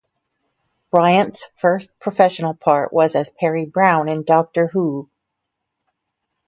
[0.89, 5.07] Bryant's first professional part was as Peri Brown in "Doctor Who".